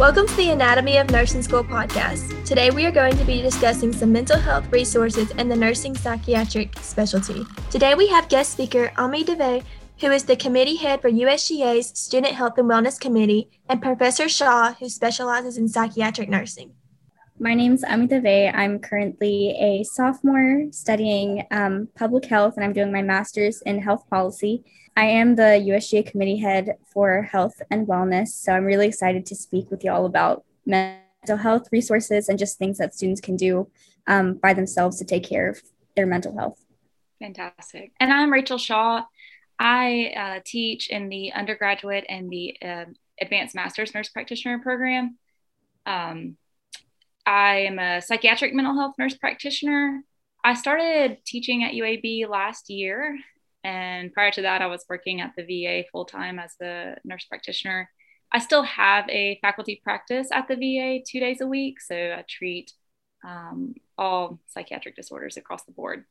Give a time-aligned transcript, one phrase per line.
[0.00, 2.46] Welcome to the Anatomy of Nursing School podcast.
[2.46, 6.74] Today we are going to be discussing some mental health resources in the nursing psychiatric
[6.78, 7.44] specialty.
[7.70, 9.62] Today we have guest speaker Ami DeVay,
[10.00, 14.72] who is the committee head for USGA's Student Health and Wellness Committee, and Professor Shaw,
[14.72, 16.72] who specializes in psychiatric nursing.
[17.38, 18.54] My name is Ami DeVay.
[18.54, 24.08] I'm currently a sophomore studying um, public health, and I'm doing my master's in health
[24.08, 24.64] policy.
[24.96, 29.34] I am the USGA committee head for health and wellness, so I'm really excited to
[29.34, 33.70] speak with you all about mental health resources and just things that students can do
[34.06, 35.62] um, by themselves to take care of
[35.96, 36.64] their mental health.
[37.20, 37.92] Fantastic.
[38.00, 39.04] And I'm Rachel Shaw.
[39.58, 42.84] I uh, teach in the undergraduate and the uh,
[43.20, 45.18] advanced master's nurse practitioner program.
[45.86, 46.36] Um,
[47.26, 50.02] I am a psychiatric mental health nurse practitioner.
[50.42, 53.18] I started teaching at UAB last year
[53.62, 57.24] and prior to that, I was working at the VA full time as the nurse
[57.24, 57.90] practitioner.
[58.32, 61.80] I still have a faculty practice at the VA two days a week.
[61.80, 62.72] So I treat
[63.24, 66.04] um, all psychiatric disorders across the board.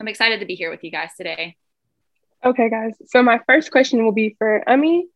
[0.00, 1.56] I'm excited to be here with you guys today.
[2.44, 2.94] Okay, guys.
[3.06, 5.06] So my first question will be for Emmy.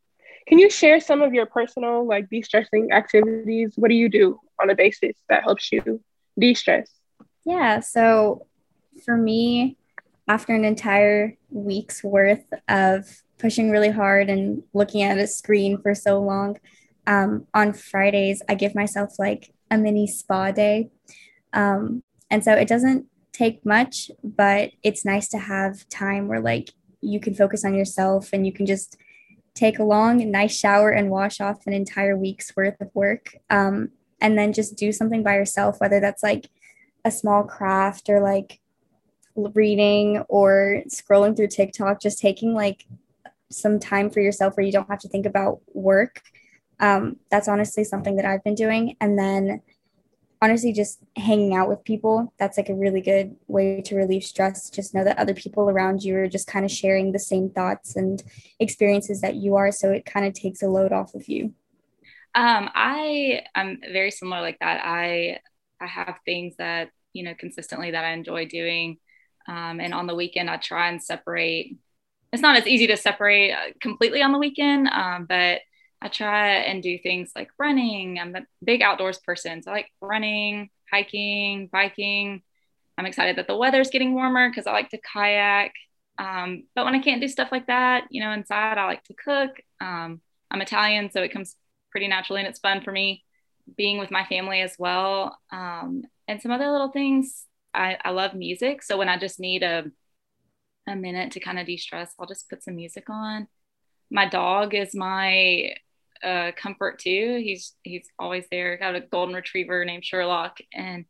[0.47, 3.73] Can you share some of your personal, like de-stressing activities?
[3.77, 6.03] What do you do on a basis that helps you
[6.39, 6.91] de-stress?
[7.47, 7.81] Yeah.
[7.81, 8.47] So
[9.05, 9.79] for me,
[10.29, 15.95] after an entire week's worth of pushing really hard and looking at a screen for
[15.95, 16.59] so long,
[17.07, 20.91] um, on Fridays, I give myself like a mini spa day.
[21.53, 26.71] Um, and so it doesn't take much, but it's nice to have time where like
[27.01, 28.97] you can focus on yourself and you can just
[29.55, 33.37] take a long, nice shower and wash off an entire week's worth of work.
[33.51, 36.49] Um, and then just do something by yourself, whether that's like
[37.05, 38.59] a small craft or like
[39.37, 42.87] reading or scrolling through TikTok, just taking like
[43.51, 46.23] some time for yourself where you don't have to think about work.
[46.81, 48.97] Um, that's honestly something that I've been doing.
[49.01, 49.63] And then
[50.43, 54.69] honestly, just hanging out with people, that's like a really good way to relieve stress.
[54.71, 57.97] Just know that other people around you are just kind of sharing the same thoughts
[57.97, 58.23] and
[58.61, 59.73] experiences that you are.
[59.73, 61.55] So it kind of takes a load off of you.
[62.35, 64.81] Um, I am very similar like that.
[64.85, 65.39] I
[65.81, 68.99] I have things that you know consistently that I enjoy doing.
[69.47, 71.77] Um, and on the weekend, I try and separate.
[72.33, 75.61] It's not as easy to separate uh, completely on the weekend, um, but
[76.01, 78.19] I try and do things like running.
[78.19, 79.63] I'm a big outdoors person.
[79.63, 82.43] So I like running, hiking, biking.
[82.99, 85.73] I'm excited that the weather's getting warmer because I like to kayak.
[86.19, 89.15] Um, but when I can't do stuff like that, you know, inside, I like to
[89.15, 89.61] cook.
[89.81, 91.57] Um, I'm Italian, so it comes
[91.91, 93.25] pretty naturally and it's fun for me
[93.77, 95.39] being with my family as well.
[95.51, 98.83] Um, and some other little things I, I love music.
[98.83, 99.85] So when I just need a
[100.87, 103.49] a minute to kind of de-stress, I'll just put some music on.
[104.11, 105.75] My dog is my
[106.23, 107.41] uh, comfort too.
[107.43, 108.77] He's he's always there.
[108.77, 111.07] Got a golden retriever named Sherlock, and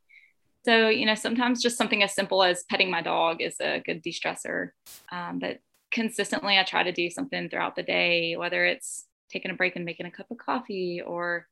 [0.64, 4.00] so you know sometimes just something as simple as petting my dog is a good
[4.02, 4.70] de-stressor.
[5.10, 5.58] Um, but
[5.91, 9.84] consistently, I try to do something throughout the day, whether it's taking a break and
[9.84, 11.48] making a cup of coffee or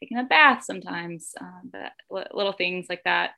[0.00, 1.34] taking a bath sometimes.
[1.40, 3.32] Um, but little things like that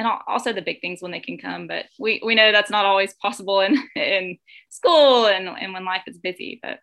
[0.00, 1.66] and also the big things when they can come.
[1.66, 4.38] But we, we know that's not always possible in, in
[4.70, 6.58] school and, and when life is busy.
[6.62, 6.78] But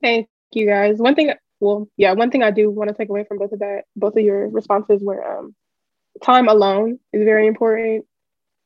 [0.00, 0.98] thank you guys.
[0.98, 3.58] One thing, well, yeah, one thing I do want to take away from both of
[3.58, 5.56] that, both of your responses were um,
[6.22, 8.06] time alone is very important.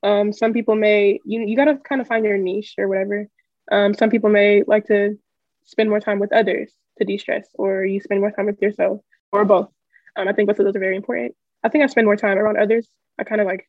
[0.03, 3.29] Um, some people may, you, you got to kind of find your niche or whatever.
[3.73, 5.19] Um, some people may like to
[5.65, 9.01] spend more time with others to de-stress or you spend more time with yourself
[9.33, 9.71] or both.
[10.17, 11.35] Um, I think both of those are very important.
[11.65, 12.87] I think I spend more time around others.
[13.19, 13.67] I kind of like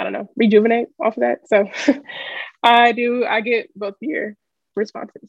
[0.00, 1.46] I don't know, rejuvenate off of that.
[1.46, 1.68] So
[2.62, 4.34] I do, I get both your
[4.74, 5.28] responses.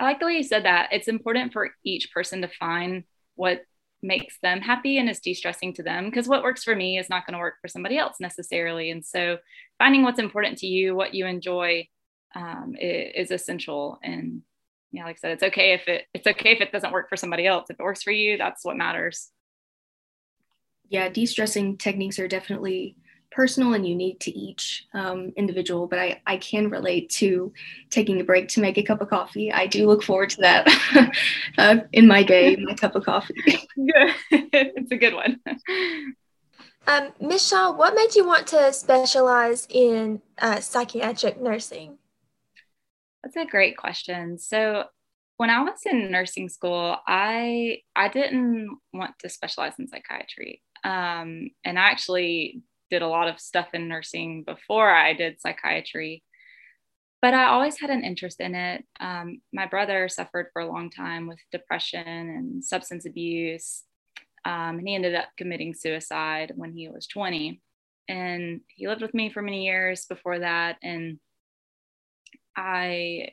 [0.00, 0.88] I like the way you said that.
[0.90, 3.04] It's important for each person to find
[3.36, 3.62] what
[4.02, 7.26] makes them happy and is de-stressing to them because what works for me is not
[7.26, 9.38] going to work for somebody else necessarily and so
[9.76, 11.84] finding what's important to you what you enjoy
[12.36, 14.42] um, is, is, essential and
[14.92, 17.16] yeah like i said it's okay if it it's okay if it doesn't work for
[17.16, 19.30] somebody else if it works for you that's what matters
[20.88, 22.94] yeah de-stressing techniques are definitely
[23.30, 27.52] personal and unique to each um, individual, but I, I can relate to
[27.90, 29.52] taking a break to make a cup of coffee.
[29.52, 31.12] I do look forward to that
[31.58, 33.34] uh, in my day, my cup of coffee.
[33.76, 34.14] Good.
[34.30, 35.40] it's a good one.
[36.86, 37.46] Um, Ms.
[37.46, 41.98] Shaw, what made you want to specialize in uh, psychiatric nursing?
[43.22, 44.38] That's a great question.
[44.38, 44.84] So,
[45.36, 51.50] when I was in nursing school, I I didn't want to specialize in psychiatry, um,
[51.64, 56.22] and I actually did a lot of stuff in nursing before I did psychiatry,
[57.20, 58.84] but I always had an interest in it.
[59.00, 63.82] Um, my brother suffered for a long time with depression and substance abuse.
[64.44, 67.60] Um, and he ended up committing suicide when he was 20.
[68.08, 70.76] And he lived with me for many years before that.
[70.82, 71.18] And
[72.56, 73.32] I,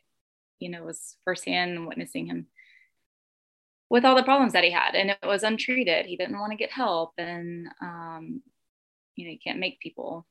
[0.59, 2.47] you know, was firsthand witnessing him
[3.89, 4.95] with all the problems that he had.
[4.95, 6.07] And it was untreated.
[6.07, 7.11] He didn't want to get help.
[7.19, 8.41] And, um,
[9.15, 10.25] you know, you can't make people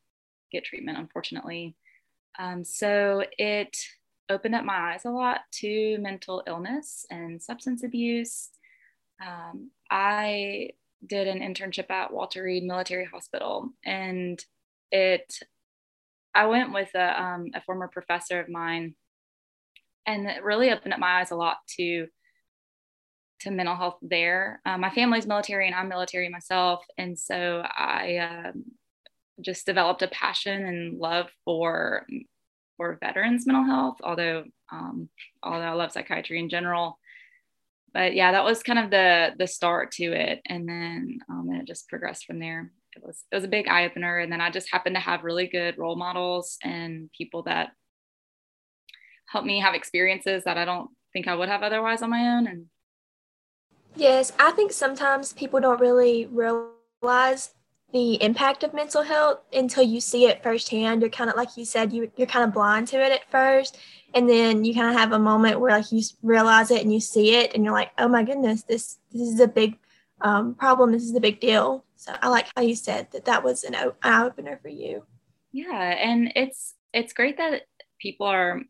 [0.53, 1.77] get treatment, unfortunately.
[2.39, 3.77] Um, so it
[4.29, 8.51] opened up my eyes a lot to mental illness and substance abuse.
[9.25, 10.71] Um, I
[11.07, 14.43] did an internship at Walter Reed Military Hospital, and
[14.91, 15.39] it
[16.35, 18.95] I went with a, um, a former professor of mine,
[20.05, 22.09] and it really opened up my eyes a lot to
[23.45, 24.61] to mental health there.
[24.67, 28.65] Uh, my family's military, and I'm military myself, and so I um,
[29.41, 32.07] just developed a passion and love for
[32.77, 33.97] for veterans mental health.
[34.03, 35.09] Although um,
[35.43, 36.99] although I love psychiatry in general,
[37.93, 41.63] but yeah, that was kind of the the start to it, and then um, and
[41.63, 42.73] it just progressed from there.
[42.97, 45.25] It was it was a big eye opener, and then I just happened to have
[45.25, 47.71] really good role models and people that
[49.27, 52.47] helped me have experiences that I don't think I would have otherwise on my own.
[52.47, 52.67] And
[53.97, 57.55] yes, I think sometimes people don't really realize
[57.93, 61.01] the impact of mental health until you see it firsthand.
[61.01, 63.79] You're kind of like you said, you you're kind of blind to it at first,
[64.15, 67.01] and then you kind of have a moment where like you realize it and you
[67.01, 69.79] see it, and you're like, oh my goodness, this this is a big
[70.21, 70.93] um, problem.
[70.93, 71.85] This is a big deal.
[71.97, 75.05] So I like how you said that that was an eye opener for you.
[75.53, 77.63] Yeah, and it's it's great that
[78.01, 78.61] people are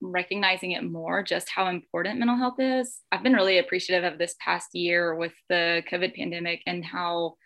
[0.00, 3.00] recognizing it more just how important mental health is.
[3.10, 7.36] I've been really appreciative of this past year with the COVID pandemic and how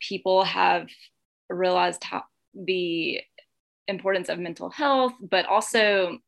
[0.00, 0.88] people have
[1.48, 2.24] realized how
[2.54, 3.20] the
[3.88, 6.18] importance of mental health, but also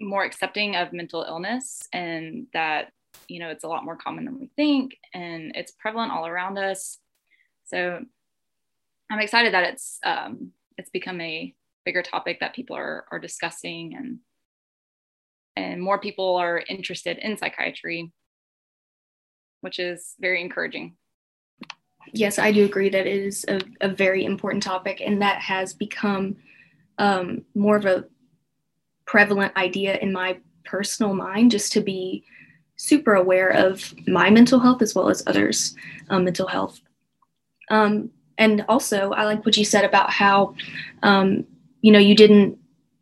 [0.00, 2.92] more accepting of mental illness and that
[3.28, 6.58] you know it's a lot more common than we think and it's prevalent all around
[6.58, 6.98] us
[7.64, 8.00] so
[9.10, 13.94] i'm excited that it's um, it's become a bigger topic that people are are discussing
[13.96, 14.18] and
[15.56, 18.12] and more people are interested in psychiatry
[19.60, 20.96] which is very encouraging
[22.12, 25.72] yes, I do agree that it is a, a very important topic, and that has
[25.72, 26.36] become
[26.98, 28.04] um, more of a
[29.06, 32.24] prevalent idea in my personal mind, just to be
[32.76, 35.74] super aware of my mental health as well as others'
[36.10, 36.80] um, mental health.
[37.70, 40.54] Um, and also, I like what you said about how,
[41.02, 41.46] um,
[41.84, 42.56] you know, you didn't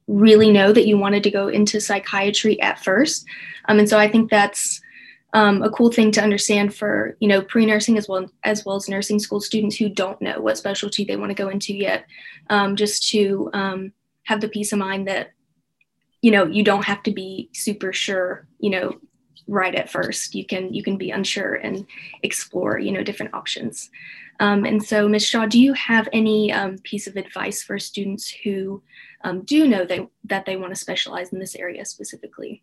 [0.08, 3.24] really know that you wanted to go into psychiatry at first.
[3.68, 4.80] Um, and so I think that's
[5.34, 8.88] um, a cool thing to understand for you know pre-nursing as well as well as
[8.88, 12.06] nursing school students who don't know what specialty they want to go into yet
[12.50, 13.92] um, just to um,
[14.24, 15.30] have the peace of mind that
[16.20, 18.98] you know you don't have to be super sure you know
[19.46, 21.86] right at first you can you can be unsure and
[22.22, 23.88] explore you know different options
[24.40, 28.28] um, and so ms shaw do you have any um, piece of advice for students
[28.44, 28.82] who
[29.24, 32.62] um, do know they, that they want to specialize in this area specifically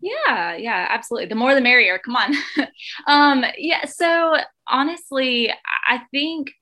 [0.00, 1.28] yeah, yeah, absolutely.
[1.28, 1.98] The more the merrier.
[1.98, 2.34] Come on.
[3.06, 4.36] um, yeah, so
[4.68, 5.52] honestly,
[5.86, 6.52] I think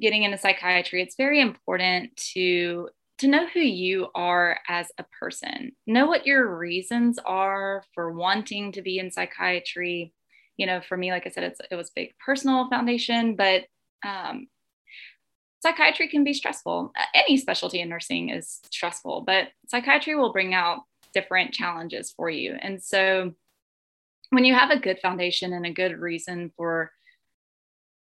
[0.00, 5.72] getting into psychiatry, it's very important to to know who you are as a person.
[5.86, 10.12] Know what your reasons are for wanting to be in psychiatry.
[10.56, 13.64] You know, for me, like I said, it's it was big personal foundation, but
[14.06, 14.48] um,
[15.62, 16.92] psychiatry can be stressful.
[17.14, 20.80] Any specialty in nursing is stressful, but psychiatry will bring out
[21.14, 22.56] different challenges for you.
[22.60, 23.32] And so
[24.30, 26.90] when you have a good foundation and a good reason for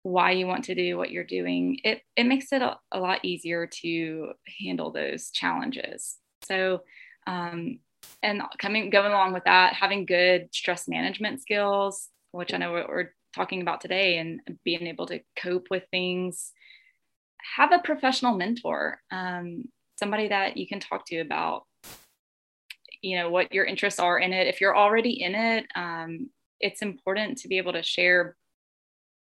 [0.03, 3.24] why you want to do what you're doing, it, it makes it a, a lot
[3.24, 6.17] easier to handle those challenges.
[6.44, 6.82] So,
[7.25, 7.79] um,
[8.24, 13.13] and coming going along with that, having good stress management skills, which I know we're
[13.36, 16.51] talking about today, and being able to cope with things.
[17.56, 19.65] Have a professional mentor, um,
[19.98, 21.63] somebody that you can talk to about
[23.01, 26.29] you know what your interests are in it if you're already in it um,
[26.60, 28.36] it's important to be able to share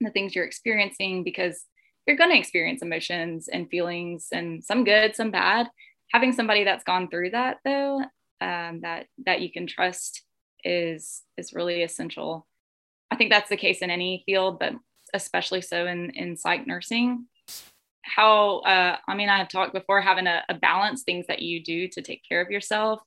[0.01, 1.63] the things you're experiencing because
[2.05, 5.67] you're going to experience emotions and feelings and some good some bad
[6.11, 8.01] having somebody that's gone through that though
[8.41, 10.23] um, that that you can trust
[10.63, 12.45] is is really essential
[13.13, 14.73] i think that's the case in any field but
[15.13, 17.25] especially so in in psych nursing.
[18.01, 21.63] How uh, i mean i have talked before having a, a balance things that you
[21.63, 23.01] do to take care of yourself.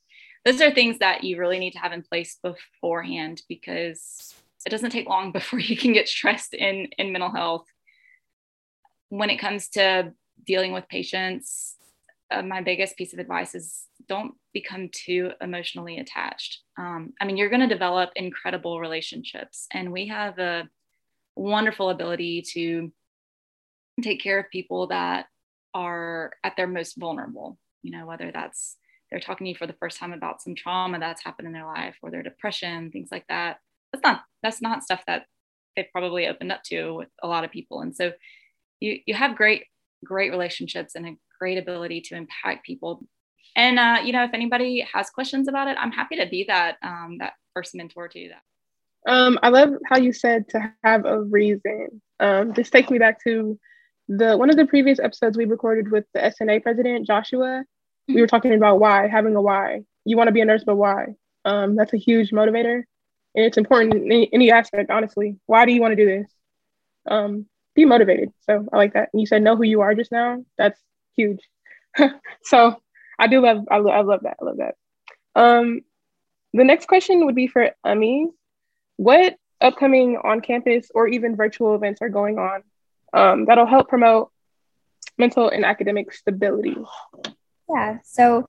[0.44, 4.32] Those are things that you really need to have in place beforehand because
[4.64, 7.66] it doesn't take long before you can get stressed in in mental health.
[9.08, 10.12] When it comes to
[10.44, 11.76] dealing with patients
[12.30, 17.36] uh, my biggest piece of advice is don't become too emotionally attached um, i mean
[17.36, 20.68] you're going to develop incredible relationships and we have a
[21.36, 22.90] wonderful ability to
[24.02, 25.26] take care of people that
[25.74, 28.76] are at their most vulnerable, you know, whether that's
[29.10, 31.66] they're talking to you for the first time about some trauma that's happened in their
[31.66, 33.58] life or their depression, things like that.
[33.92, 35.26] That's not that's not stuff that
[35.76, 37.82] they've probably opened up to with a lot of people.
[37.82, 38.12] And so
[38.80, 39.64] you you have great,
[40.04, 43.04] great relationships and a great ability to impact people.
[43.56, 46.76] And uh, you know, if anybody has questions about it, I'm happy to be that
[46.82, 49.10] um, that first mentor to do that.
[49.10, 52.02] Um, I love how you said to have a reason.
[52.20, 53.58] Um, this takes me back to
[54.08, 57.64] the one of the previous episodes we recorded with the SNA president Joshua.
[58.08, 59.80] We were talking about why having a why.
[60.04, 61.06] You want to be a nurse, but why?
[61.44, 62.82] Um, that's a huge motivator,
[63.34, 64.90] and it's important in any, any aspect.
[64.90, 66.30] Honestly, why do you want to do this?
[67.08, 68.32] Um, be motivated.
[68.40, 69.10] So I like that.
[69.12, 70.44] And you said know who you are just now.
[70.58, 70.80] That's
[71.16, 71.40] huge.
[72.42, 72.76] so
[73.18, 74.36] I do love I, love I love that.
[74.40, 74.74] I love that.
[75.34, 75.80] Um,
[76.52, 78.28] the next question would be for Ami.
[78.96, 82.62] What upcoming on campus or even virtual events are going on
[83.12, 84.30] um, that'll help promote
[85.18, 86.76] mental and academic stability?
[87.68, 87.98] Yeah.
[88.04, 88.46] So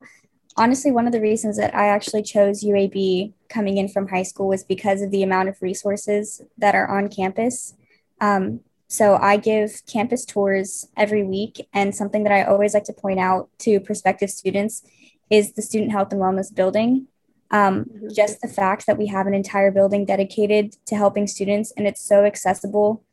[0.58, 4.48] honestly, one of the reasons that I actually chose UAB coming in from high school
[4.48, 7.76] was because of the amount of resources that are on campus.
[8.20, 12.94] Um, so I give campus tours every week, and something that I always like to
[12.94, 14.84] point out to prospective students
[15.30, 17.08] is the student health and wellness building.
[17.52, 18.08] Um, mm-hmm.
[18.14, 22.02] Just the fact that we have an entire building dedicated to helping students, and it's
[22.02, 23.04] so accessible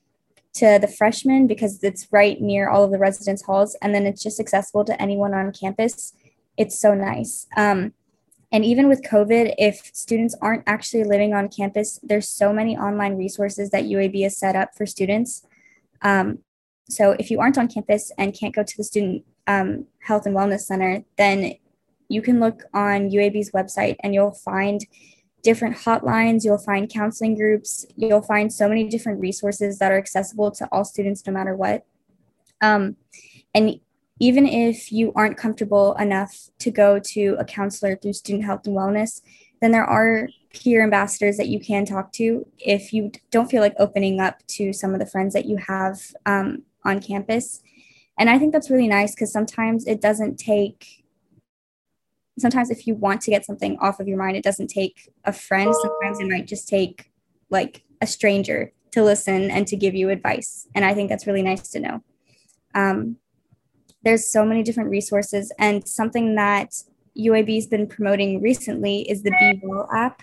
[0.54, 4.22] to the freshmen because it's right near all of the residence halls, and then it's
[4.22, 6.12] just accessible to anyone on campus.
[6.56, 7.48] It's so nice.
[7.56, 7.94] Um,
[8.52, 13.18] and even with COVID, if students aren't actually living on campus, there's so many online
[13.18, 15.44] resources that UAB has set up for students
[16.02, 16.38] um,
[16.88, 20.36] so if you aren't on campus and can't go to the Student um, Health and
[20.36, 21.54] Wellness Center, then
[22.08, 24.82] you can look on UAB's website and you'll find
[25.42, 30.50] different hotlines, you'll find counseling groups, you'll find so many different resources that are accessible
[30.50, 31.84] to all students no matter what.
[32.60, 32.96] Um,
[33.54, 33.80] and
[34.20, 38.76] even if you aren't comfortable enough to go to a counselor through Student Health and
[38.76, 39.20] Wellness,
[39.60, 43.75] then there are peer ambassadors that you can talk to if you don't feel like
[43.78, 47.61] opening up to some of the friends that you have um, on campus.
[48.18, 51.04] And I think that's really nice because sometimes it doesn't take,
[52.38, 55.32] sometimes if you want to get something off of your mind, it doesn't take a
[55.32, 55.75] friend.
[55.75, 57.11] Sometimes it might just take
[57.50, 60.68] like a stranger to listen and to give you advice.
[60.75, 62.02] And I think that's really nice to know.
[62.75, 63.16] Um,
[64.04, 66.75] there's so many different resources, and something that
[67.18, 70.23] UAB's been promoting recently is the Be Well app.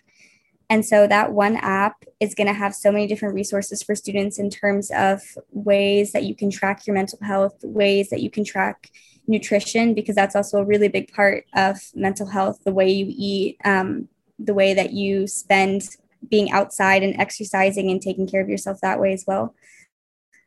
[0.72, 4.40] And so that one app is going to have so many different resources for students
[4.40, 8.46] in terms of ways that you can track your mental health, ways that you can
[8.46, 8.90] track
[9.28, 13.58] nutrition, because that's also a really big part of mental health the way you eat,
[13.66, 14.08] um,
[14.40, 15.90] the way that you spend
[16.30, 19.54] being outside and exercising and taking care of yourself that way as well.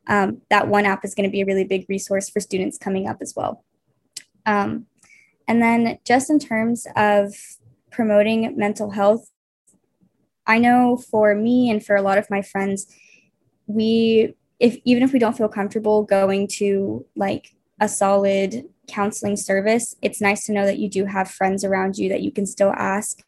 [0.06, 3.06] Um, that one app is going to be a really big resource for students coming
[3.06, 3.62] up as well.
[4.46, 4.86] Um,
[5.46, 7.34] and then, just in terms of
[7.90, 9.28] promoting mental health,
[10.46, 12.86] I know for me and for a lot of my friends,
[13.66, 19.96] we if even if we don't feel comfortable going to like a solid counseling service,
[20.02, 22.72] it's nice to know that you do have friends around you that you can still
[22.76, 23.20] ask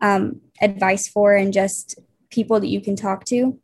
[0.00, 1.98] um, advice for and just
[2.30, 3.58] people that you can talk to.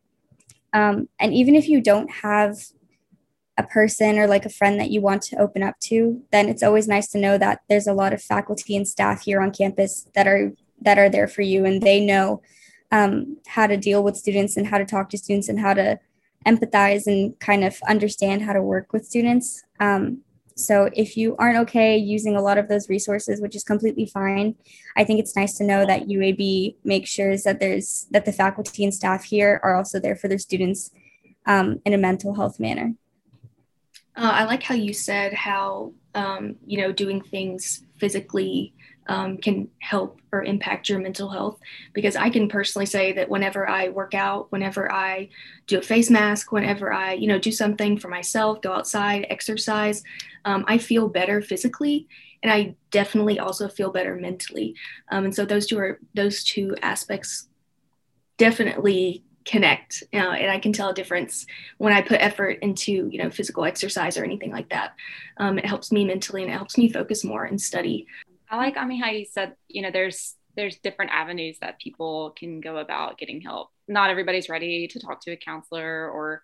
[0.73, 2.57] Um, and even if you don't have
[3.57, 6.63] a person or like a friend that you want to open up to, then it's
[6.63, 10.09] always nice to know that there's a lot of faculty and staff here on campus
[10.15, 12.43] that are that are there for you and they know
[12.95, 15.99] um, how to deal with students and how to talk to students and how to
[16.47, 19.65] empathize and kind of understand how to work with students.
[19.81, 20.21] Um,
[20.55, 24.55] so if you aren't okay using a lot of those resources, which is completely fine,
[24.97, 28.85] I think it's nice to know that UAB makes sure that there's that the faculty
[28.85, 30.93] and staff here are also there for their students
[31.47, 32.95] um, in a mental health manner.
[34.17, 38.73] Uh, I like how you said how um, you know doing things physically
[39.07, 41.59] um, can help or impact your mental health.
[41.93, 45.29] Because I can personally say that whenever I work out, whenever I
[45.67, 50.03] do a face mask, whenever I, you know, do something for myself, go outside, exercise,
[50.45, 52.09] um, I feel better physically,
[52.43, 54.75] and I definitely also feel better mentally.
[55.11, 57.49] Um, and so those two are those two aspects
[58.37, 61.47] definitely connect uh, and i can tell a difference
[61.79, 64.95] when i put effort into you know physical exercise or anything like that
[65.37, 68.07] um, it helps me mentally and it helps me focus more and study
[68.55, 72.33] I like I mean how you said, you know, there's there's different avenues that people
[72.39, 73.71] can go about getting help.
[73.89, 76.43] Not everybody's ready to talk to a counselor or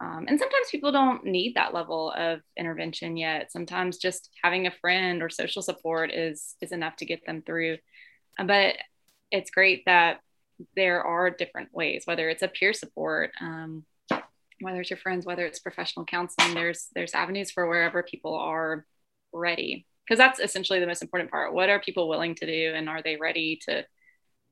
[0.00, 3.50] um, and sometimes people don't need that level of intervention yet.
[3.50, 7.78] Sometimes just having a friend or social support is is enough to get them through.
[8.38, 8.76] Uh, but
[9.32, 10.20] it's great that
[10.76, 13.84] there are different ways, whether it's a peer support, um,
[14.60, 18.86] whether it's your friends, whether it's professional counseling, there's there's avenues for wherever people are
[19.32, 19.87] ready.
[20.08, 21.52] Because that's essentially the most important part.
[21.52, 23.84] What are people willing to do and are they ready to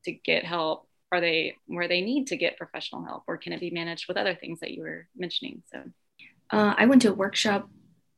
[0.04, 0.86] to get help?
[1.12, 4.16] Are they where they need to get professional help or can it be managed with
[4.16, 5.62] other things that you were mentioning?
[5.72, 5.82] So
[6.50, 7.68] uh, I went to a workshop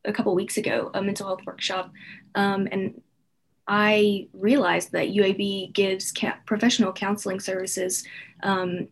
[0.04, 1.92] a couple weeks ago, a mental health workshop,
[2.35, 3.00] um, and
[3.66, 8.04] I realized that UAB gives ca- professional counseling services
[8.42, 8.88] um,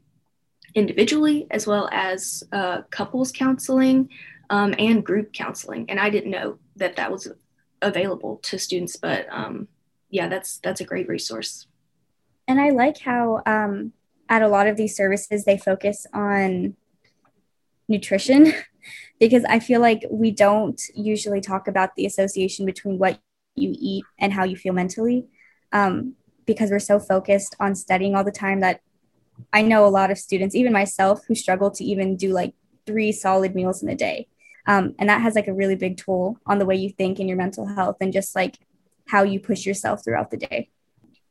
[0.75, 4.11] individually as well as uh, couples counseling
[4.51, 5.89] um, and group counseling.
[5.89, 7.27] And I didn't know that that was
[7.83, 9.69] available to students, but um,
[10.11, 11.67] yeah, that's that's a great resource.
[12.49, 13.93] And I like how um,
[14.29, 16.77] at a lot of these services they focus on
[17.89, 18.53] nutrition
[19.21, 23.19] because I feel like we don't usually talk about the association between what
[23.55, 25.27] you eat and how you feel mentally
[25.73, 26.15] um,
[26.45, 28.81] because we're so focused on studying all the time that
[29.53, 32.55] I know a lot of students, even myself, who struggle to even do like
[32.87, 34.29] three solid meals in a day.
[34.67, 37.29] Um, and that has like a really big toll on the way you think and
[37.29, 38.59] your mental health and just like
[39.07, 40.71] how you push yourself throughout the day.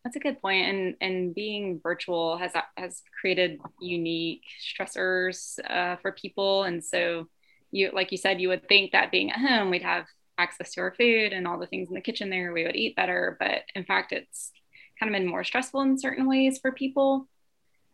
[0.03, 0.67] That's a good point.
[0.67, 6.63] And and being virtual has has created unique stressors uh, for people.
[6.63, 7.27] And so
[7.71, 10.05] you like you said, you would think that being at home, we'd have
[10.37, 12.95] access to our food and all the things in the kitchen there, we would eat
[12.95, 13.37] better.
[13.39, 14.51] But in fact, it's
[14.99, 17.27] kind of been more stressful in certain ways for people.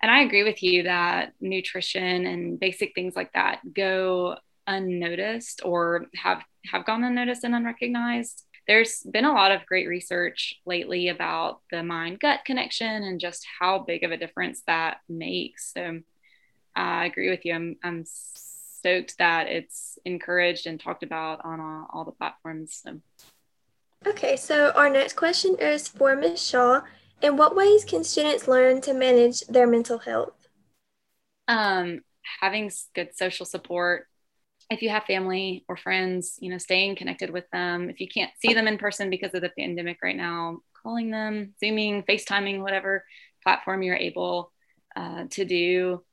[0.02, 4.38] And I agree with you that nutrition and basic things like that go
[4.76, 8.46] unnoticed or have have gone unnoticed and unrecognized.
[8.68, 13.46] There's been a lot of great research lately about the mind gut connection and just
[13.60, 15.74] how big of a difference that makes.
[15.74, 16.02] So
[16.76, 17.54] I agree with you.
[17.54, 22.80] I'm, I'm stoked that it's encouraged and talked about on all, all the platforms.
[22.84, 23.00] So.
[24.06, 26.48] Okay, so our next question is for Ms.
[26.48, 26.82] Shaw.
[27.22, 30.48] In what ways can students learn to manage their mental health?
[31.48, 32.02] Um,
[32.40, 34.08] having good social support.
[34.72, 37.90] If you have family or friends, you know, staying connected with them.
[37.90, 41.54] If you can't see them in person because of the pandemic right now, calling them,
[41.60, 43.04] Zooming, FaceTiming, whatever
[43.44, 44.54] platform you're able
[44.96, 46.04] uh, to do.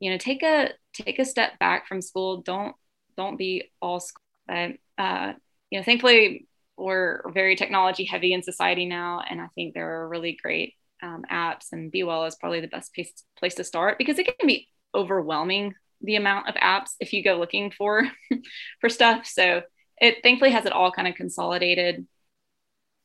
[0.00, 2.42] You know, take a take a step back from school.
[2.42, 2.74] Don't
[3.16, 4.20] don't be all school.
[4.48, 5.34] But uh,
[5.70, 10.08] you know, thankfully we're very technology heavy in society now, and I think there are
[10.08, 13.96] really great um, apps, and Be Well is probably the best place place to start
[13.96, 18.08] because it can be overwhelming the amount of apps if you go looking for
[18.80, 19.26] for stuff.
[19.26, 19.62] So
[20.00, 22.06] it thankfully has it all kind of consolidated.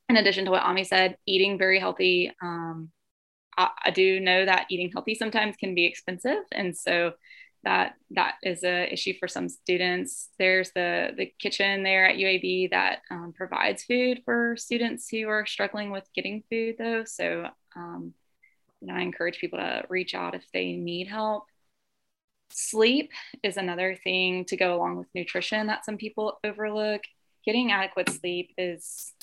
[0.10, 2.32] In addition to what Ami said, eating very healthy.
[2.42, 2.92] Um,
[3.58, 7.14] I, I do know that eating healthy sometimes can be expensive, and so
[7.64, 10.30] that that is a issue for some students.
[10.40, 15.46] There's the the kitchen there at UAB that um, provides food for students who are
[15.46, 17.04] struggling with getting food though.
[17.04, 18.14] So um,
[18.80, 21.46] you know, I encourage people to reach out if they need help.
[22.50, 23.12] Sleep
[23.44, 27.02] is another thing to go along with nutrition that some people overlook.
[27.46, 29.14] Getting adequate sleep is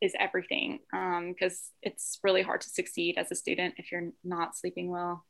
[0.00, 4.56] is everything because um, it's really hard to succeed as a student if you're not
[4.56, 5.24] sleeping well.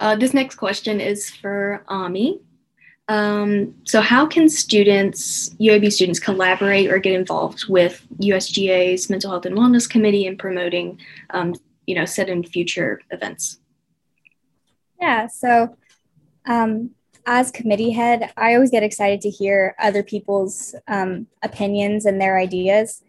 [0.00, 2.40] Uh, this next question is for Ami.
[3.08, 9.44] Um, so, how can students, UAB students, collaborate or get involved with USGA's Mental Health
[9.44, 10.98] and Wellness Committee in promoting,
[11.30, 11.54] um,
[11.86, 13.58] you know, set in future events?
[14.98, 15.26] Yeah.
[15.26, 15.76] So,
[16.46, 16.90] um,
[17.26, 22.38] as committee head, I always get excited to hear other people's um, opinions and their
[22.38, 23.02] ideas.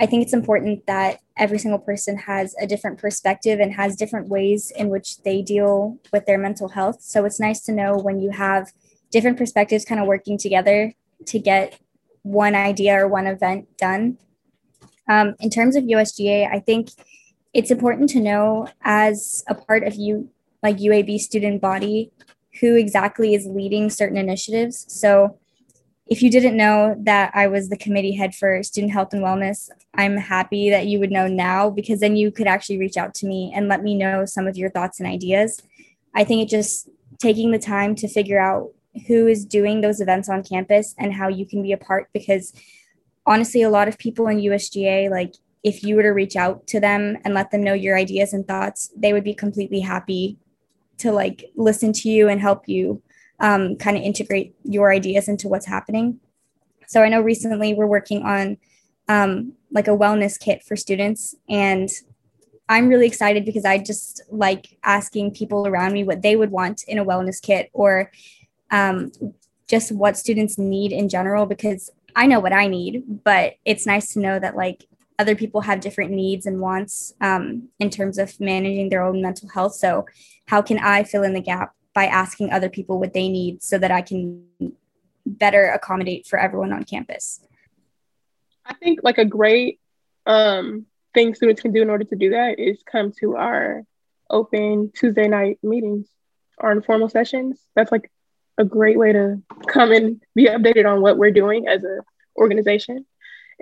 [0.00, 4.28] I think it's important that every single person has a different perspective and has different
[4.28, 7.02] ways in which they deal with their mental health.
[7.02, 8.72] So it's nice to know when you have
[9.10, 10.94] different perspectives kind of working together
[11.26, 11.78] to get
[12.22, 14.18] one idea or one event done.
[15.08, 16.90] Um, in terms of USGA, I think
[17.52, 20.30] it's important to know as a part of you,
[20.62, 22.12] like UAB student body,
[22.60, 24.84] who exactly is leading certain initiatives.
[24.88, 25.38] So
[26.06, 29.70] if you didn't know that I was the committee head for student health and wellness,
[29.94, 33.26] I'm happy that you would know now because then you could actually reach out to
[33.26, 35.62] me and let me know some of your thoughts and ideas.
[36.14, 36.88] I think it just
[37.18, 38.72] taking the time to figure out
[39.06, 42.52] who is doing those events on campus and how you can be a part because
[43.24, 46.80] honestly, a lot of people in USGA, like if you were to reach out to
[46.80, 50.36] them and let them know your ideas and thoughts, they would be completely happy
[51.02, 53.02] to like listen to you and help you
[53.40, 56.20] um, kind of integrate your ideas into what's happening.
[56.86, 58.56] So I know recently we're working on
[59.08, 61.88] um, like a wellness kit for students, and
[62.68, 66.84] I'm really excited because I just like asking people around me what they would want
[66.84, 68.10] in a wellness kit or
[68.70, 69.12] um,
[69.68, 74.12] just what students need in general because I know what I need, but it's nice
[74.12, 74.86] to know that like
[75.18, 79.48] other people have different needs and wants um, in terms of managing their own mental
[79.48, 79.74] health.
[79.74, 80.06] So,
[80.46, 83.78] how can I fill in the gap by asking other people what they need so
[83.78, 84.44] that I can
[85.26, 87.40] better accommodate for everyone on campus.
[88.64, 89.80] I think like a great
[90.26, 93.82] um, thing students can do in order to do that is come to our
[94.30, 96.08] open Tuesday night meetings,
[96.58, 97.60] our informal sessions.
[97.74, 98.10] That's like
[98.56, 102.00] a great way to come and be updated on what we're doing as an
[102.36, 103.04] organization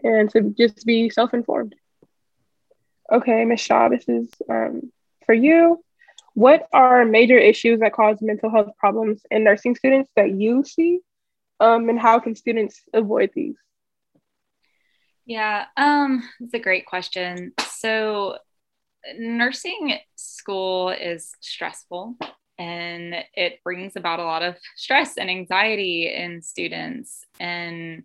[0.02, 1.74] and to just be self-informed.
[3.10, 3.60] Okay, Ms.
[3.60, 4.92] Shaw, this is um,
[5.26, 5.82] for you.
[6.34, 11.00] What are major issues that cause mental health problems in nursing students that you see?
[11.58, 13.56] Um, and how can students avoid these?
[15.26, 17.52] Yeah, um, it's a great question.
[17.68, 18.38] So,
[19.18, 22.16] nursing school is stressful
[22.58, 27.24] and it brings about a lot of stress and anxiety in students.
[27.38, 28.04] And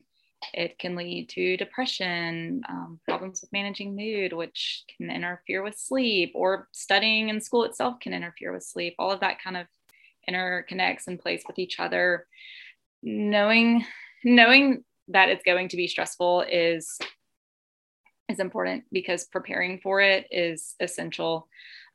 [0.54, 6.32] it can lead to depression, um, problems with managing mood, which can interfere with sleep,
[6.36, 8.96] or studying in school itself can interfere with sleep.
[9.00, 9.68] All of that kind of
[10.30, 12.28] interconnects and plays with each other.
[13.04, 13.86] Knowing
[14.24, 16.98] knowing that it's going to be stressful is
[18.28, 21.48] is important because preparing for it is essential.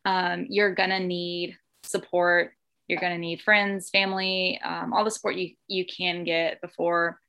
[0.04, 2.52] Um, you're gonna need support.
[2.86, 7.20] You're gonna need friends, family, um, all the support you you can get before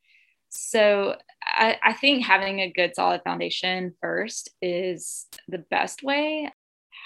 [0.51, 6.51] so I, I think having a good solid foundation first is the best way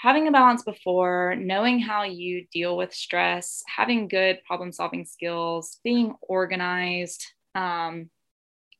[0.02, 5.80] having a balance before, knowing how you deal with stress, having good problem solving skills,
[5.84, 8.10] being organized, um,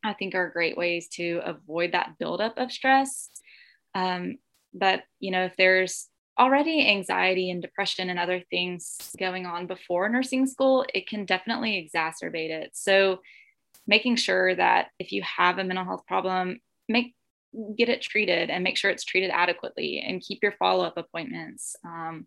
[0.04, 3.30] I think are great ways to avoid that buildup of stress.
[3.94, 4.38] Um,
[4.74, 10.08] but, you know, if there's already anxiety and depression and other things going on before
[10.08, 12.70] nursing school, it can definitely exacerbate it.
[12.74, 13.20] So
[13.86, 17.14] making sure that if you have a mental health problem, make
[17.76, 21.74] get it treated and make sure it's treated adequately and keep your follow-up appointments.
[21.84, 22.26] Um,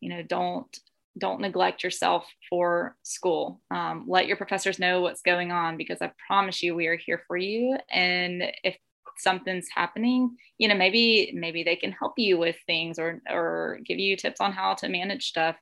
[0.00, 0.78] you know, don't
[1.16, 3.60] don't neglect yourself for school.
[3.70, 7.22] Um, let your professors know what's going on because I promise you we are here
[7.28, 7.78] for you.
[7.88, 8.76] And if
[9.18, 13.98] something's happening, you know, maybe maybe they can help you with things or or give
[13.98, 15.56] you tips on how to manage stuff.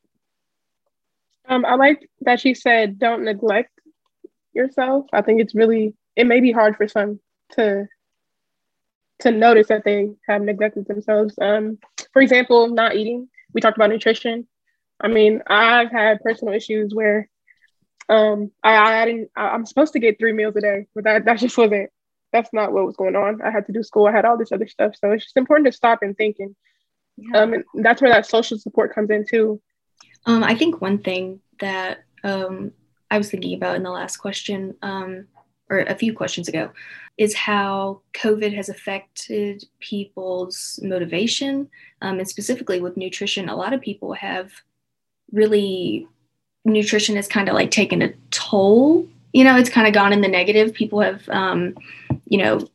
[1.47, 3.73] Um, I like that she said don't neglect
[4.55, 5.07] yourself.
[5.13, 7.21] I think it's really it may be hard for some
[7.53, 7.87] to
[9.21, 11.35] to notice that they have neglected themselves.
[11.41, 11.79] Um,
[12.13, 13.29] for example, not eating.
[13.53, 14.49] We talked about nutrition.
[15.01, 17.29] I mean, I've had personal issues where
[18.09, 19.31] um, I, I didn't.
[19.37, 21.91] I, am supposed to get three meals a day, but that that just wasn't.
[22.33, 23.43] That's not what was going on.
[23.43, 24.07] I had to do school.
[24.07, 24.95] I had all this other stuff.
[24.97, 26.37] So it's just important to stop and think.
[26.39, 26.57] And,
[27.19, 27.43] yeah.
[27.43, 29.61] um, and that's where that social support comes in too.
[30.25, 32.73] Um, I think one thing that um,
[33.13, 35.27] I was thinking about in the last question, um,
[35.69, 36.71] or a few questions ago,
[37.19, 41.69] is how COVID has affected people's motivation.
[42.01, 44.51] Um, and specifically with nutrition, a lot of people have
[45.31, 46.09] really,
[46.65, 49.07] nutrition has kind of like taken a toll.
[49.35, 50.73] You know, it's kind of gone in the negative.
[50.73, 51.75] People have, um,
[52.29, 52.67] you know,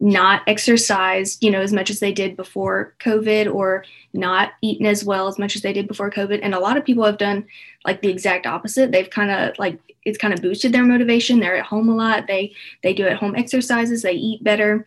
[0.00, 5.04] not exercised, you know, as much as they did before COVID or not eaten as
[5.04, 6.40] well as much as they did before COVID.
[6.42, 7.46] And a lot of people have done
[7.84, 8.92] like the exact opposite.
[8.92, 11.40] They've kind of like it's kind of boosted their motivation.
[11.40, 12.26] They're at home a lot.
[12.28, 14.86] They they do at home exercises, they eat better.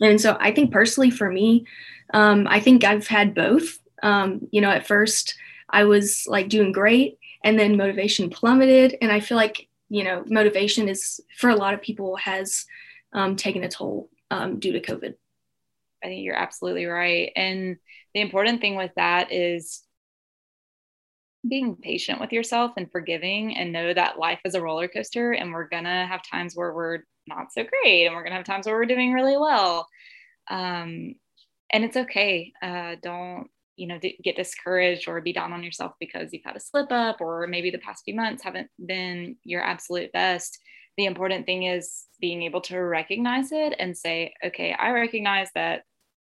[0.00, 1.66] And so I think personally for me,
[2.14, 3.78] um, I think I've had both.
[4.02, 5.36] Um, you know, at first
[5.70, 8.96] I was like doing great and then motivation plummeted.
[9.00, 12.66] And I feel like, you know, motivation is for a lot of people has
[13.12, 15.14] um, taken a toll um, due to COVID.
[16.02, 17.30] I think you're absolutely right.
[17.36, 17.76] And
[18.14, 19.82] the important thing with that is
[21.48, 25.52] being patient with yourself and forgiving and know that life is a roller coaster and
[25.52, 28.46] we're going to have times where we're not so great and we're going to have
[28.46, 29.86] times where we're doing really well.
[30.48, 31.14] Um,
[31.72, 32.52] and it's okay.
[32.62, 36.56] Uh, don't, you know, d- get discouraged or be down on yourself because you've had
[36.56, 40.58] a slip up or maybe the past few months haven't been your absolute best
[40.96, 45.82] the important thing is being able to recognize it and say, okay, I recognize that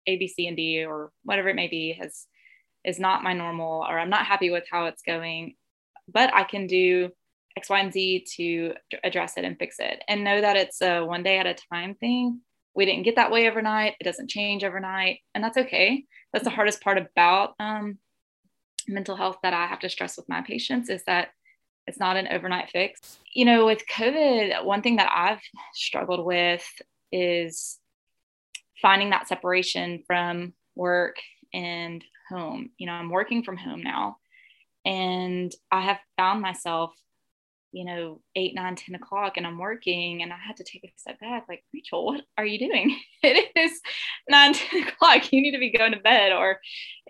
[0.07, 2.27] A, B, C, and D, or whatever it may be, has
[2.83, 5.55] is not my normal, or I'm not happy with how it's going,
[6.11, 7.09] but I can do
[7.57, 11.01] X, Y, and Z to address it and fix it, and know that it's a
[11.01, 12.41] one day at a time thing.
[12.73, 13.95] We didn't get that way overnight.
[13.99, 16.05] It doesn't change overnight, and that's okay.
[16.33, 17.97] That's the hardest part about um,
[18.87, 21.29] mental health that I have to stress with my patients is that
[21.87, 23.17] it's not an overnight fix.
[23.33, 25.41] You know, with COVID, one thing that I've
[25.73, 26.65] struggled with
[27.11, 27.79] is
[28.81, 31.17] finding that separation from work
[31.53, 32.71] and home.
[32.77, 34.17] You know, I'm working from home now,
[34.85, 36.93] and I have found myself,
[37.71, 40.91] you know, eight, nine, 10 o'clock, and I'm working, and I had to take a
[40.99, 42.99] step back, like, Rachel, what are you doing?
[43.23, 43.79] it is
[44.29, 45.31] nine, 10 o'clock.
[45.31, 46.59] You need to be going to bed, or,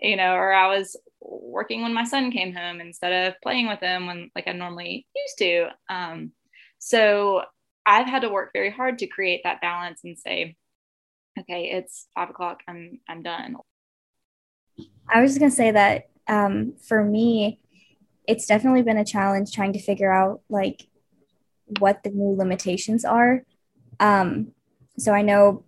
[0.00, 3.80] you know, or I was working when my son came home instead of playing with
[3.80, 5.68] him when like I normally used to.
[5.88, 6.32] Um,
[6.78, 7.42] so
[7.86, 10.56] I've had to work very hard to create that balance and say,
[11.38, 12.60] okay, it's five o'clock.
[12.68, 13.56] I'm I'm done.
[15.08, 17.60] I was just gonna say that um, for me,
[18.26, 20.86] it's definitely been a challenge trying to figure out like
[21.78, 23.44] what the new limitations are.
[24.00, 24.52] Um,
[24.98, 25.64] so I know,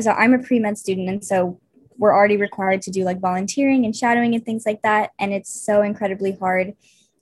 [0.00, 1.59] so I'm a pre med student, and so
[2.00, 5.50] we're already required to do like volunteering and shadowing and things like that, and it's
[5.50, 6.74] so incredibly hard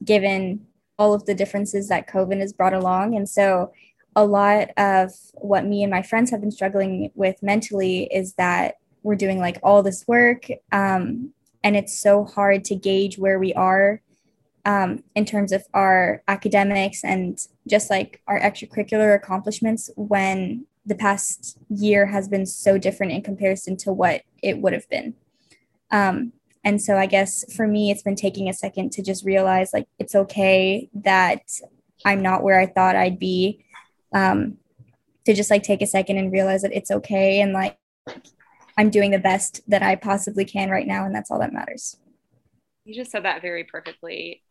[0.04, 0.64] given
[0.98, 3.72] all of the differences that COVID has brought along, and so
[4.16, 8.76] a lot of what me and my friends have been struggling with mentally is that
[9.02, 13.52] we're doing like all this work um, and it's so hard to gauge where we
[13.54, 14.00] are
[14.64, 21.58] um, in terms of our academics and just like our extracurricular accomplishments when the past
[21.68, 25.14] year has been so different in comparison to what it would have been.
[25.90, 26.32] Um,
[26.64, 29.86] and so I guess for me, it's been taking a second to just realize like
[29.98, 31.42] it's okay that
[32.04, 33.64] I'm not where I thought I'd be.
[34.14, 34.56] Um,
[35.26, 37.78] to just like take a second and realize that it's okay and like
[38.78, 41.98] I'm doing the best that I possibly can right now, and that's all that matters.
[42.86, 44.42] You just said that very perfectly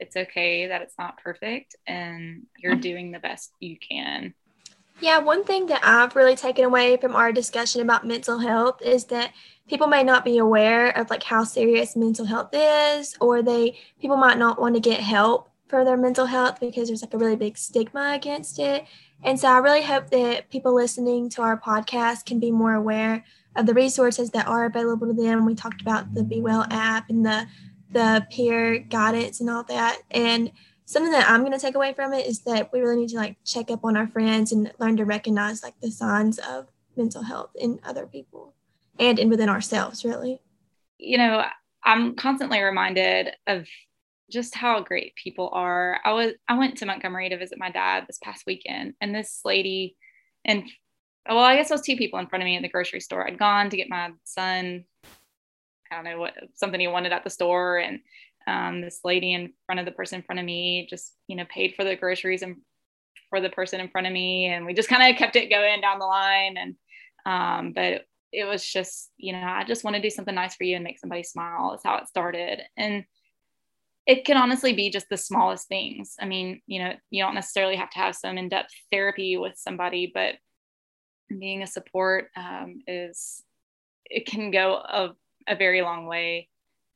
[0.00, 4.34] it's okay that it's not perfect and you're doing the best you can.
[5.02, 9.06] Yeah, one thing that I've really taken away from our discussion about mental health is
[9.06, 9.32] that
[9.68, 14.16] people may not be aware of like how serious mental health is or they people
[14.16, 17.34] might not want to get help for their mental health because there's like a really
[17.34, 18.84] big stigma against it.
[19.24, 23.24] And so I really hope that people listening to our podcast can be more aware
[23.56, 25.44] of the resources that are available to them.
[25.44, 27.48] We talked about the Be Well app and the
[27.90, 29.98] the peer guidance and all that.
[30.12, 30.52] And
[30.92, 33.16] something that I'm going to take away from it is that we really need to
[33.16, 37.22] like check up on our friends and learn to recognize like the signs of mental
[37.22, 38.54] health in other people
[38.98, 40.40] and in within ourselves, really.
[40.98, 41.44] You know,
[41.82, 43.66] I'm constantly reminded of
[44.30, 45.98] just how great people are.
[46.04, 49.40] I was I went to Montgomery to visit my dad this past weekend, and this
[49.44, 49.96] lady,
[50.44, 50.64] and
[51.28, 53.26] well, I guess was two people in front of me at the grocery store.
[53.26, 54.84] I'd gone to get my son
[55.92, 58.00] I don't know what something he wanted at the store, and
[58.46, 61.44] um, this lady in front of the person in front of me just you know
[61.48, 62.56] paid for the groceries and
[63.30, 65.80] for the person in front of me, and we just kind of kept it going
[65.80, 66.56] down the line.
[66.56, 66.76] And
[67.24, 70.64] um, but it was just you know I just want to do something nice for
[70.64, 71.74] you and make somebody smile.
[71.74, 73.04] Is how it started, and
[74.06, 76.16] it can honestly be just the smallest things.
[76.20, 80.10] I mean, you know, you don't necessarily have to have some in-depth therapy with somebody,
[80.12, 80.34] but
[81.28, 83.42] being a support um, is
[84.06, 85.10] it can go a
[85.48, 86.48] a very long way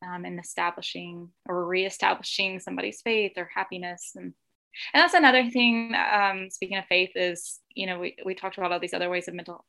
[0.07, 4.13] um, in establishing or reestablishing somebody's faith or happiness.
[4.15, 4.35] And
[4.93, 8.73] and that's another thing um, speaking of faith is you know we, we talked about
[8.73, 9.65] all these other ways of mental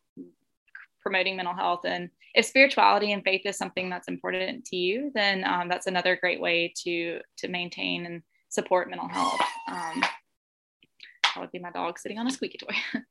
[1.01, 1.81] promoting mental health.
[1.85, 6.17] And if spirituality and faith is something that's important to you then um, that's another
[6.17, 9.39] great way to to maintain and support mental health.
[9.69, 12.75] Um, that would be my dog sitting on a squeaky toy.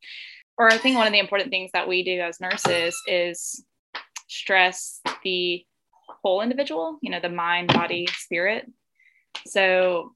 [0.59, 3.63] Or i think one of the important things that we do as nurses is
[4.27, 5.65] stress the
[6.09, 8.71] whole individual, you know, the mind, body, spirit.
[9.47, 10.15] So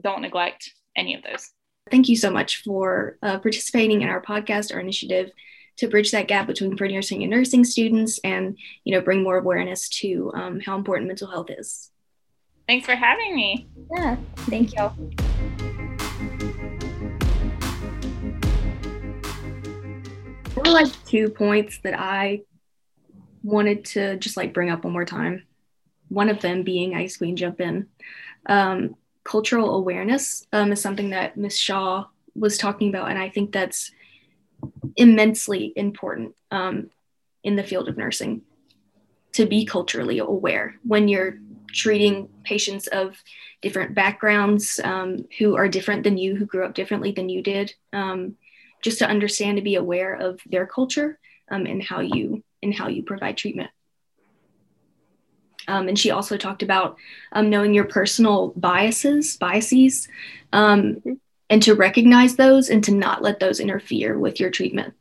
[0.00, 1.50] don't neglect any of those.
[1.90, 5.30] Thank you so much for uh, participating in our podcast, our initiative
[5.76, 9.88] to bridge that gap between pre-nursing and nursing students and, you know, bring more awareness
[9.88, 11.90] to um, how important mental health is.
[12.66, 13.68] Thanks for having me.
[13.96, 14.90] Yeah, thank you.
[20.54, 22.42] There were like two points that I
[23.44, 25.44] wanted to just like bring up one more time.
[26.08, 27.86] One of them being Ice Queen Jump In.
[28.46, 33.52] Um, cultural awareness um, is something that Miss Shaw was talking about, and I think
[33.52, 33.92] that's
[34.96, 36.90] immensely important um,
[37.42, 38.42] in the field of nursing
[39.32, 41.38] to be culturally aware when you're
[41.72, 43.16] treating patients of
[43.60, 47.74] different backgrounds um, who are different than you, who grew up differently than you did,
[47.92, 48.36] um,
[48.80, 51.18] just to understand to be aware of their culture
[51.50, 53.70] um, and how you in how you provide treatment.
[55.68, 56.96] Um, and she also talked about
[57.32, 60.08] um, knowing your personal biases, biases,
[60.52, 61.02] um,
[61.48, 64.94] and to recognize those and to not let those interfere with your treatment.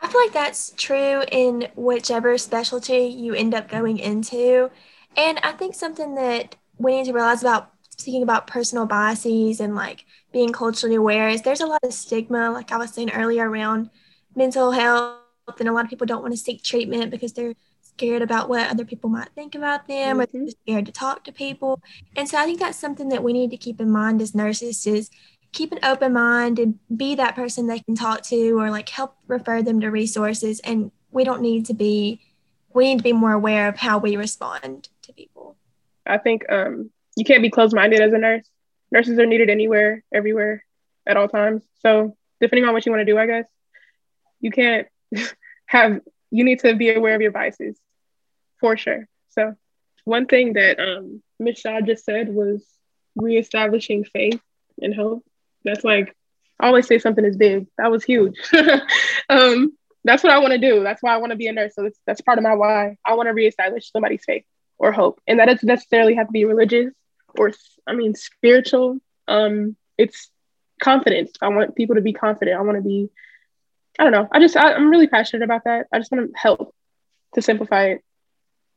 [0.00, 4.70] I feel like that's true in whichever specialty you end up going into.
[5.16, 9.74] And I think something that we need to realize about speaking about personal biases and
[9.74, 13.48] like being culturally aware is there's a lot of stigma, like I was saying earlier,
[13.48, 13.90] around
[14.34, 15.16] mental health
[15.58, 18.68] and a lot of people don't want to seek treatment because they're scared about what
[18.68, 20.20] other people might think about them mm-hmm.
[20.20, 21.80] or they're scared to talk to people
[22.16, 24.86] and so i think that's something that we need to keep in mind as nurses
[24.86, 25.10] is
[25.52, 29.16] keep an open mind and be that person they can talk to or like help
[29.28, 32.20] refer them to resources and we don't need to be
[32.76, 35.56] we need to be more aware of how we respond to people.
[36.04, 38.48] I think um, you can't be closed minded as a nurse.
[38.92, 40.64] Nurses are needed anywhere, everywhere,
[41.06, 41.62] at all times.
[41.80, 43.46] So, depending on what you want to do, I guess,
[44.40, 44.86] you can't
[45.66, 47.78] have, you need to be aware of your biases
[48.60, 49.06] for sure.
[49.30, 49.54] So,
[50.04, 51.62] one thing that um, Ms.
[51.84, 52.64] Just said was
[53.16, 54.40] reestablishing faith
[54.80, 55.24] and hope.
[55.64, 56.14] That's like,
[56.60, 57.66] I always say something is big.
[57.76, 58.36] That was huge.
[59.28, 60.82] um, that's what I want to do.
[60.84, 61.74] That's why I want to be a nurse.
[61.74, 62.96] So that's, that's part of my why.
[63.04, 64.44] I want to reestablish somebody's faith
[64.78, 65.20] or hope.
[65.26, 66.92] And that doesn't necessarily have to be religious
[67.36, 67.52] or,
[67.86, 68.98] I mean, spiritual.
[69.26, 70.30] Um, it's
[70.80, 71.32] confidence.
[71.42, 72.56] I want people to be confident.
[72.56, 73.10] I want to be,
[73.98, 74.28] I don't know.
[74.30, 75.86] I just, I, I'm really passionate about that.
[75.92, 76.74] I just want to help
[77.34, 78.04] to simplify it.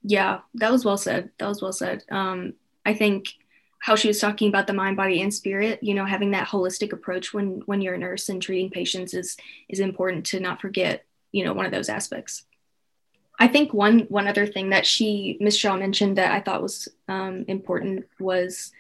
[0.02, 1.30] Yeah, that was well said.
[1.40, 2.04] That was well said.
[2.10, 2.54] Um,
[2.86, 3.34] I think
[3.80, 6.94] how she was talking about the mind body and spirit you know having that holistic
[6.94, 11.06] approach when when you're a nurse and treating patients is is important to not forget
[11.32, 12.44] you know one of those aspects
[13.40, 16.88] i think one one other thing that she miss shaw mentioned that i thought was
[17.08, 18.72] um, important was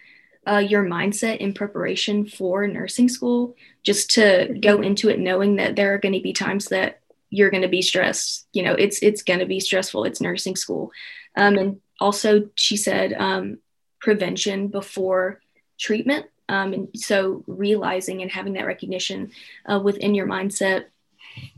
[0.49, 5.75] uh, your mindset in preparation for nursing school just to go into it knowing that
[5.75, 8.47] there are going to be times that you're going to be stressed.
[8.53, 10.05] You know it's it's going to be stressful.
[10.05, 10.91] It's nursing school.
[11.35, 13.59] Um, and also she said um,
[13.99, 15.41] prevention before
[15.77, 16.25] treatment.
[16.47, 19.31] Um, and so realizing and having that recognition
[19.71, 20.85] uh, within your mindset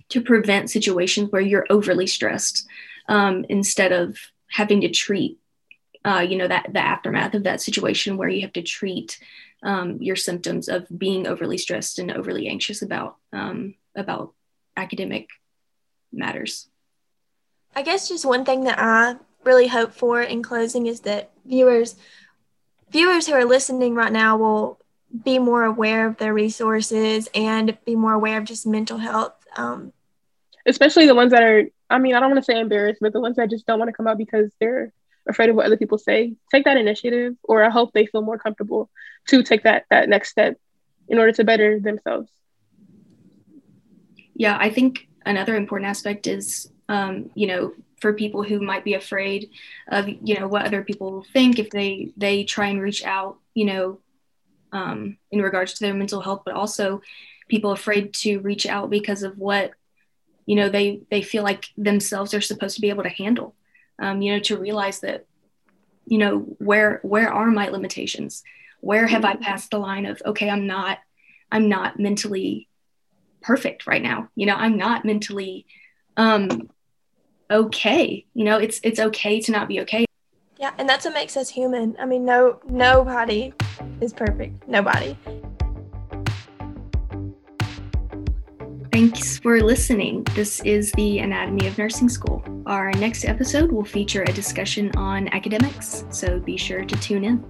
[0.09, 2.67] to prevent situations where you're overly stressed
[3.07, 5.39] um, instead of having to treat
[6.05, 9.19] uh, you know that the aftermath of that situation where you have to treat
[9.63, 14.33] um, your symptoms of being overly stressed and overly anxious about um, about
[14.75, 15.27] academic
[16.11, 16.67] matters.
[17.75, 21.95] I guess just one thing that i really hope for in closing is that viewers
[22.91, 24.79] viewers who are listening right now will
[25.23, 29.91] be more aware of their resources and be more aware of just mental health um,
[30.65, 33.19] especially the ones that are i mean i don't want to say embarrassed but the
[33.19, 34.93] ones that just don't want to come out because they're
[35.27, 38.37] afraid of what other people say take that initiative or i hope they feel more
[38.37, 38.89] comfortable
[39.27, 40.57] to take that that next step
[41.07, 42.29] in order to better themselves.
[44.33, 48.95] Yeah i think another important aspect is um, you know for people who might be
[48.95, 49.49] afraid
[49.89, 53.65] of you know what other people think if they they try and reach out you
[53.65, 53.99] know
[54.73, 57.01] um, in regards to their mental health but also
[57.47, 59.71] people afraid to reach out because of what
[60.45, 63.55] you know they they feel like themselves are supposed to be able to handle
[63.99, 65.25] um, you know to realize that
[66.05, 68.43] you know where where are my limitations?
[68.81, 70.97] Where have i passed the line of okay i'm not
[71.51, 72.67] i'm not mentally
[73.41, 74.29] perfect right now.
[74.35, 75.65] You know i'm not mentally
[76.17, 76.69] um
[77.49, 78.25] okay.
[78.33, 80.05] You know it's it's okay to not be okay.
[80.59, 81.95] Yeah and that's what makes us human.
[81.99, 83.53] I mean no nobody
[83.99, 84.67] is perfect.
[84.67, 85.17] Nobody
[88.91, 90.25] Thanks for listening.
[90.35, 92.43] This is the Anatomy of Nursing School.
[92.65, 97.41] Our next episode will feature a discussion on academics, so be sure to tune in.